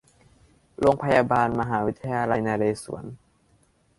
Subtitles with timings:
[0.79, 3.05] โรงพยาบาลมหาวิทยาลัยนเรศวร